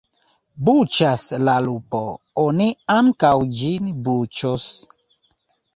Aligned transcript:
Buĉas 0.69 1.25
la 1.49 1.55
lupo, 1.67 2.01
oni 2.45 2.71
ankaŭ 2.97 3.35
ĝin 3.61 3.95
buĉos. 4.09 4.73